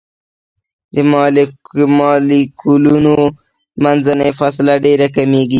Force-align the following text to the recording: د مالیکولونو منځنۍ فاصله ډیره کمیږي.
د 1.75 1.77
مالیکولونو 1.99 3.15
منځنۍ 3.83 4.31
فاصله 4.39 4.73
ډیره 4.85 5.07
کمیږي. 5.15 5.49